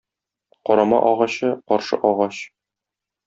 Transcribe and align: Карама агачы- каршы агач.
Карама 0.69 1.01
агачы- 1.09 1.51
каршы 1.73 2.01
агач. 2.11 2.39